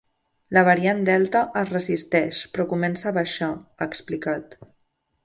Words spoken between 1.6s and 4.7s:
es resisteix, però comença a baixar”, ha explicat.